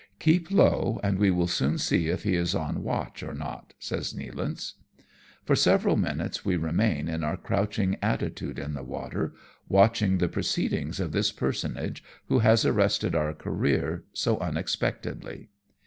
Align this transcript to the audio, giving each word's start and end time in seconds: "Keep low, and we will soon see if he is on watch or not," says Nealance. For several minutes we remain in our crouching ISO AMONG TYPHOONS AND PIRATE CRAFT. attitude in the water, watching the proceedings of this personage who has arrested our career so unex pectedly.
"Keep 0.19 0.49
low, 0.49 0.99
and 1.03 1.19
we 1.19 1.29
will 1.29 1.45
soon 1.45 1.77
see 1.77 2.07
if 2.07 2.23
he 2.23 2.35
is 2.35 2.55
on 2.55 2.81
watch 2.81 3.21
or 3.21 3.35
not," 3.35 3.75
says 3.77 4.13
Nealance. 4.13 4.73
For 5.45 5.55
several 5.55 5.95
minutes 5.95 6.43
we 6.43 6.57
remain 6.57 7.07
in 7.07 7.23
our 7.23 7.37
crouching 7.37 7.89
ISO 7.89 7.97
AMONG 8.01 8.01
TYPHOONS 8.01 8.01
AND 8.01 8.01
PIRATE 8.01 8.19
CRAFT. 8.19 8.23
attitude 8.23 8.59
in 8.65 8.73
the 8.73 8.81
water, 8.83 9.33
watching 9.69 10.17
the 10.17 10.27
proceedings 10.27 10.99
of 10.99 11.11
this 11.11 11.31
personage 11.31 12.03
who 12.29 12.39
has 12.39 12.65
arrested 12.65 13.13
our 13.13 13.35
career 13.35 14.03
so 14.11 14.37
unex 14.37 14.75
pectedly. 14.79 15.49